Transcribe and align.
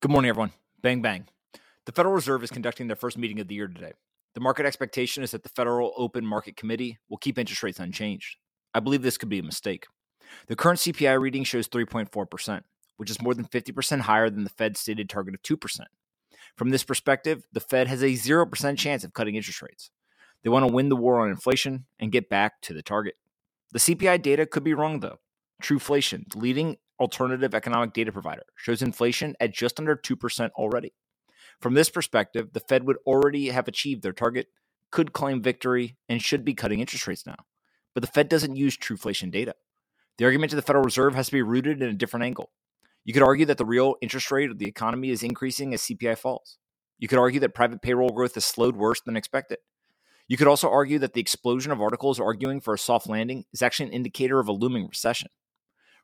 Good 0.00 0.12
morning, 0.12 0.28
everyone. 0.28 0.52
Bang, 0.80 1.02
bang. 1.02 1.26
The 1.84 1.90
Federal 1.90 2.14
Reserve 2.14 2.44
is 2.44 2.52
conducting 2.52 2.86
their 2.86 2.94
first 2.94 3.18
meeting 3.18 3.40
of 3.40 3.48
the 3.48 3.56
year 3.56 3.66
today. 3.66 3.90
The 4.34 4.40
market 4.40 4.64
expectation 4.64 5.24
is 5.24 5.32
that 5.32 5.42
the 5.42 5.48
Federal 5.48 5.92
Open 5.96 6.24
Market 6.24 6.56
Committee 6.56 6.98
will 7.08 7.16
keep 7.16 7.36
interest 7.36 7.64
rates 7.64 7.80
unchanged. 7.80 8.36
I 8.72 8.78
believe 8.78 9.02
this 9.02 9.18
could 9.18 9.28
be 9.28 9.40
a 9.40 9.42
mistake. 9.42 9.88
The 10.46 10.54
current 10.54 10.78
CPI 10.78 11.20
reading 11.20 11.42
shows 11.42 11.66
3.4%, 11.66 12.60
which 12.96 13.10
is 13.10 13.20
more 13.20 13.34
than 13.34 13.46
50% 13.46 14.02
higher 14.02 14.30
than 14.30 14.44
the 14.44 14.50
Fed's 14.50 14.78
stated 14.78 15.10
target 15.10 15.34
of 15.34 15.42
2%. 15.42 15.80
From 16.54 16.70
this 16.70 16.84
perspective, 16.84 17.42
the 17.52 17.58
Fed 17.58 17.88
has 17.88 18.00
a 18.00 18.12
0% 18.12 18.78
chance 18.78 19.02
of 19.02 19.14
cutting 19.14 19.34
interest 19.34 19.62
rates. 19.62 19.90
They 20.44 20.50
want 20.50 20.64
to 20.64 20.72
win 20.72 20.90
the 20.90 20.96
war 20.96 21.18
on 21.18 21.28
inflation 21.28 21.86
and 21.98 22.12
get 22.12 22.30
back 22.30 22.60
to 22.62 22.72
the 22.72 22.82
target. 22.82 23.16
The 23.72 23.80
CPI 23.80 24.22
data 24.22 24.46
could 24.46 24.62
be 24.62 24.74
wrong, 24.74 25.00
though. 25.00 25.18
Truflation, 25.62 26.30
the 26.30 26.38
leading 26.38 26.76
alternative 27.00 27.54
economic 27.54 27.92
data 27.92 28.12
provider, 28.12 28.44
shows 28.56 28.82
inflation 28.82 29.34
at 29.40 29.52
just 29.52 29.78
under 29.78 29.96
2% 29.96 30.50
already. 30.52 30.94
From 31.60 31.74
this 31.74 31.90
perspective, 31.90 32.52
the 32.52 32.60
Fed 32.60 32.84
would 32.84 32.98
already 33.06 33.48
have 33.48 33.68
achieved 33.68 34.02
their 34.02 34.12
target, 34.12 34.46
could 34.90 35.12
claim 35.12 35.42
victory, 35.42 35.96
and 36.08 36.22
should 36.22 36.44
be 36.44 36.54
cutting 36.54 36.80
interest 36.80 37.06
rates 37.06 37.26
now. 37.26 37.36
But 37.94 38.02
the 38.02 38.06
Fed 38.06 38.28
doesn't 38.28 38.56
use 38.56 38.76
Truflation 38.76 39.30
data. 39.30 39.54
The 40.18 40.24
argument 40.24 40.50
to 40.50 40.56
the 40.56 40.62
Federal 40.62 40.84
Reserve 40.84 41.14
has 41.14 41.26
to 41.26 41.32
be 41.32 41.42
rooted 41.42 41.82
in 41.82 41.88
a 41.88 41.94
different 41.94 42.24
angle. 42.24 42.50
You 43.04 43.12
could 43.12 43.22
argue 43.22 43.46
that 43.46 43.58
the 43.58 43.64
real 43.64 43.94
interest 44.00 44.30
rate 44.30 44.50
of 44.50 44.58
the 44.58 44.68
economy 44.68 45.10
is 45.10 45.22
increasing 45.22 45.72
as 45.74 45.82
CPI 45.82 46.18
falls. 46.18 46.58
You 46.98 47.08
could 47.08 47.18
argue 47.18 47.40
that 47.40 47.54
private 47.54 47.82
payroll 47.82 48.10
growth 48.10 48.34
has 48.34 48.44
slowed 48.44 48.76
worse 48.76 49.00
than 49.00 49.16
expected. 49.16 49.58
You 50.26 50.36
could 50.36 50.46
also 50.48 50.68
argue 50.68 50.98
that 50.98 51.14
the 51.14 51.20
explosion 51.20 51.72
of 51.72 51.80
articles 51.80 52.20
arguing 52.20 52.60
for 52.60 52.74
a 52.74 52.78
soft 52.78 53.08
landing 53.08 53.44
is 53.52 53.62
actually 53.62 53.86
an 53.86 53.94
indicator 53.94 54.40
of 54.40 54.48
a 54.48 54.52
looming 54.52 54.86
recession. 54.86 55.28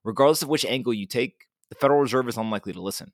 Regardless 0.05 0.43
of 0.43 0.49
which 0.49 0.65
angle 0.67 0.93
you 0.93 1.07
take, 1.07 1.47
the 1.71 1.75
Federal 1.75 2.01
Reserve 2.01 2.29
is 2.29 2.37
unlikely 2.37 2.75
to 2.75 2.83
listen. 2.83 3.13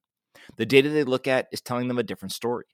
The 0.56 0.66
data 0.66 0.88
they 0.88 1.04
look 1.04 1.26
at 1.28 1.48
is 1.52 1.60
telling 1.60 1.88
them 1.88 1.98
a 1.98 2.02
different 2.02 2.32
story. 2.32 2.66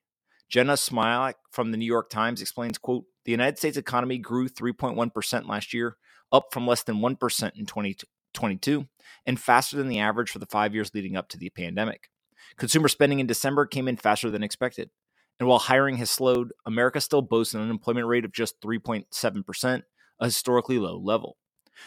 Jeanna 0.48 0.75
Smialek 0.75 1.34
from 1.50 1.70
the 1.70 1.77
New 1.77 1.86
York 1.86 2.08
Times 2.08 2.41
explains, 2.41 2.78
quote, 2.78 3.05
the 3.25 3.33
United 3.33 3.58
States 3.58 3.77
economy 3.77 4.19
grew 4.19 4.48
3.1% 4.48 5.48
last 5.48 5.75
year, 5.75 5.97
up 6.33 6.47
from 6.53 6.67
less 6.67 6.83
than 6.83 6.97
1% 6.97 7.56
in 7.56 7.67
2022, 7.67 8.86
and 9.27 9.41
faster 9.41 9.77
than 9.77 9.89
the 9.89 9.98
average 9.98 10.30
for 10.30 10.39
the 10.39 10.47
five 10.47 10.75
years 10.75 10.95
leading 10.95 11.17
up 11.17 11.28
to 11.28 11.39
the 11.39 11.51
pandemic. 11.51 12.08
Consumer 12.56 12.89
spending 12.89 13.19
in 13.19 13.27
December 13.27 13.67
came 13.67 13.89
in 13.89 13.97
faster 13.97 14.30
than 14.30 14.42
expected. 14.42 14.91
And 15.39 15.48
while 15.48 15.58
hiring 15.58 15.97
has 15.97 16.11
slowed, 16.11 16.53
America 16.64 17.01
still 17.01 17.23
boasts 17.23 17.53
an 17.53 17.61
unemployment 17.61 18.06
rate 18.06 18.25
of 18.25 18.33
just 18.33 18.61
3.7%, 18.61 19.83
a 20.20 20.25
historically 20.25 20.78
low 20.78 20.97
level. 20.97 21.36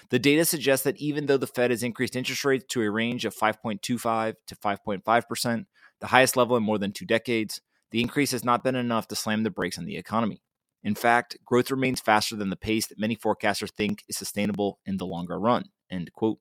The 0.10 0.20
data 0.20 0.46
suggests 0.46 0.84
that 0.84 0.98
even 0.98 1.26
though 1.26 1.38
the 1.38 1.48
Fed 1.48 1.72
has 1.72 1.84
increased 1.84 2.16
interest 2.16 2.46
rates 2.46 2.66
to 2.70 2.82
a 2.82 2.92
range 2.92 3.26
of 3.26 3.36
5.25 3.36 4.36
to 4.48 4.56
5.5%, 4.56 5.66
the 6.00 6.08
highest 6.08 6.38
level 6.38 6.58
in 6.58 6.64
more 6.64 6.78
than 6.78 6.92
two 6.92 7.06
decades, 7.06 7.62
the 7.92 8.02
increase 8.02 8.32
has 8.32 8.44
not 8.44 8.64
been 8.64 8.76
enough 8.76 9.08
to 9.08 9.16
slam 9.16 9.44
the 9.44 9.50
brakes 9.50 9.78
on 9.78 9.86
the 9.86 9.98
economy. 9.98 10.42
In 10.84 10.96
fact, 10.96 11.38
growth 11.44 11.72
remains 11.72 12.00
faster 12.00 12.36
than 12.36 12.50
the 12.50 12.56
pace 12.56 12.88
that 12.88 13.00
many 13.00 13.16
forecasters 13.16 13.72
think 13.72 14.04
is 14.08 14.18
sustainable 14.18 14.80
in 14.86 14.98
the 14.98 15.06
longer 15.06 15.40
run. 15.40 15.66
End 15.90 16.12
quote. 16.14 16.40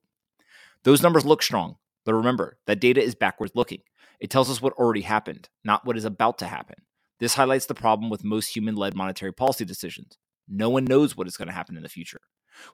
Those 0.83 1.03
numbers 1.03 1.25
look 1.25 1.43
strong, 1.43 1.75
but 2.05 2.13
remember, 2.13 2.57
that 2.65 2.79
data 2.79 3.03
is 3.03 3.15
backwards 3.15 3.51
looking. 3.55 3.81
It 4.19 4.29
tells 4.29 4.49
us 4.49 4.61
what 4.61 4.73
already 4.73 5.01
happened, 5.01 5.49
not 5.63 5.85
what 5.85 5.97
is 5.97 6.05
about 6.05 6.37
to 6.39 6.45
happen. 6.45 6.83
This 7.19 7.35
highlights 7.35 7.65
the 7.65 7.73
problem 7.73 8.09
with 8.09 8.23
most 8.23 8.55
human 8.55 8.75
led 8.75 8.95
monetary 8.95 9.33
policy 9.33 9.65
decisions. 9.65 10.17
No 10.47 10.69
one 10.69 10.85
knows 10.85 11.17
what 11.17 11.27
is 11.27 11.35
going 11.35 11.49
to 11.49 11.53
happen 11.53 11.75
in 11.75 11.83
the 11.83 11.89
future. 11.89 12.21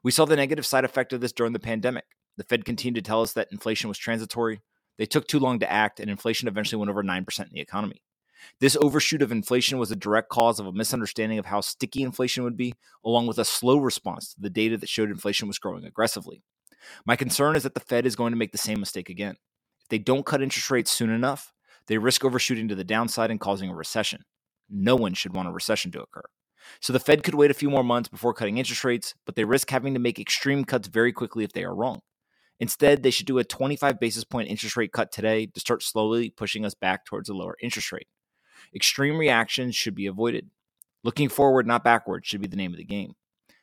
We 0.02 0.10
saw 0.10 0.24
the 0.24 0.36
negative 0.36 0.66
side 0.66 0.84
effect 0.84 1.12
of 1.12 1.20
this 1.20 1.32
during 1.32 1.52
the 1.52 1.58
pandemic. 1.58 2.04
The 2.36 2.44
Fed 2.44 2.64
continued 2.64 3.02
to 3.02 3.08
tell 3.08 3.22
us 3.22 3.32
that 3.32 3.48
inflation 3.50 3.88
was 3.88 3.98
transitory. 3.98 4.60
They 4.98 5.06
took 5.06 5.26
too 5.26 5.38
long 5.38 5.58
to 5.60 5.70
act, 5.70 6.00
and 6.00 6.10
inflation 6.10 6.48
eventually 6.48 6.78
went 6.78 6.90
over 6.90 7.02
9% 7.02 7.40
in 7.40 7.48
the 7.52 7.60
economy. 7.60 8.02
This 8.60 8.76
overshoot 8.80 9.22
of 9.22 9.32
inflation 9.32 9.78
was 9.78 9.90
a 9.90 9.96
direct 9.96 10.28
cause 10.28 10.60
of 10.60 10.66
a 10.66 10.72
misunderstanding 10.72 11.38
of 11.38 11.46
how 11.46 11.60
sticky 11.60 12.02
inflation 12.02 12.44
would 12.44 12.56
be, 12.56 12.74
along 13.04 13.26
with 13.26 13.38
a 13.38 13.44
slow 13.44 13.78
response 13.78 14.34
to 14.34 14.40
the 14.40 14.50
data 14.50 14.76
that 14.78 14.88
showed 14.88 15.10
inflation 15.10 15.48
was 15.48 15.58
growing 15.58 15.84
aggressively. 15.84 16.42
My 17.04 17.16
concern 17.16 17.56
is 17.56 17.62
that 17.64 17.74
the 17.74 17.80
Fed 17.80 18.06
is 18.06 18.16
going 18.16 18.32
to 18.32 18.38
make 18.38 18.52
the 18.52 18.58
same 18.58 18.80
mistake 18.80 19.08
again. 19.08 19.36
If 19.82 19.88
they 19.88 19.98
don't 19.98 20.26
cut 20.26 20.42
interest 20.42 20.70
rates 20.70 20.90
soon 20.90 21.10
enough, 21.10 21.52
they 21.86 21.98
risk 21.98 22.24
overshooting 22.24 22.68
to 22.68 22.74
the 22.74 22.84
downside 22.84 23.30
and 23.30 23.40
causing 23.40 23.70
a 23.70 23.74
recession. 23.74 24.24
No 24.68 24.96
one 24.96 25.14
should 25.14 25.34
want 25.34 25.48
a 25.48 25.52
recession 25.52 25.90
to 25.92 26.02
occur. 26.02 26.24
So 26.80 26.92
the 26.92 27.00
Fed 27.00 27.22
could 27.22 27.34
wait 27.34 27.50
a 27.50 27.54
few 27.54 27.70
more 27.70 27.84
months 27.84 28.08
before 28.08 28.34
cutting 28.34 28.58
interest 28.58 28.84
rates, 28.84 29.14
but 29.24 29.34
they 29.34 29.44
risk 29.44 29.70
having 29.70 29.94
to 29.94 30.00
make 30.00 30.18
extreme 30.18 30.64
cuts 30.64 30.88
very 30.88 31.12
quickly 31.12 31.44
if 31.44 31.52
they 31.52 31.64
are 31.64 31.74
wrong. 31.74 32.00
Instead, 32.58 33.02
they 33.02 33.10
should 33.10 33.26
do 33.26 33.38
a 33.38 33.44
25 33.44 34.00
basis 34.00 34.24
point 34.24 34.48
interest 34.48 34.76
rate 34.76 34.92
cut 34.92 35.12
today 35.12 35.46
to 35.46 35.60
start 35.60 35.82
slowly 35.82 36.30
pushing 36.30 36.64
us 36.64 36.74
back 36.74 37.04
towards 37.04 37.28
a 37.28 37.34
lower 37.34 37.56
interest 37.62 37.92
rate. 37.92 38.08
Extreme 38.74 39.18
reactions 39.18 39.76
should 39.76 39.94
be 39.94 40.06
avoided. 40.06 40.50
Looking 41.04 41.28
forward, 41.28 41.66
not 41.66 41.84
backward, 41.84 42.26
should 42.26 42.40
be 42.40 42.48
the 42.48 42.56
name 42.56 42.72
of 42.72 42.78
the 42.78 42.84
game. 42.84 43.14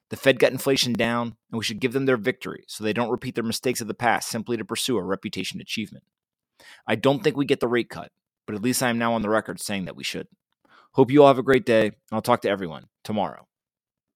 The 0.10 0.18
Fed 0.18 0.38
got 0.38 0.52
inflation 0.52 0.94
down, 0.94 1.36
and 1.52 1.58
we 1.58 1.64
should 1.64 1.80
give 1.80 1.94
them 1.94 2.06
their 2.06 2.18
victory 2.18 2.66
so 2.68 2.84
they 2.84 2.94
don't 2.94 3.10
repeat 3.10 3.36
their 3.36 3.44
mistakes 3.44 3.82
of 3.82 3.88
the 3.88 3.94
past 3.96 4.30
simply 4.30 4.58
to 4.58 4.66
pursue 4.66 4.98
a 4.98 5.04
reputation 5.04 5.60
achievement. 5.60 6.04
I 6.88 6.96
don't 6.96 7.24
think 7.24 7.36
we 7.36 7.46
get 7.46 7.60
the 7.60 7.68
rate 7.68 7.90
cut, 7.90 8.12
but 8.46 8.56
at 8.56 8.62
least 8.62 8.84
I 8.84 8.90
am 8.90 9.00
now 9.00 9.14
on 9.14 9.24
the 9.24 9.30
record 9.30 9.60
saying 9.60 9.86
that 9.86 9.96
we 9.96 10.04
should. 10.04 10.28
Hope 10.96 11.10
you 11.10 11.22
all 11.24 11.28
have 11.28 11.40
a 11.40 11.44
great 11.44 11.66
day, 11.66 11.92
I'll 12.12 12.22
talk 12.22 12.42
to 12.42 12.50
everyone 12.50 12.86
tomorrow. 13.04 13.48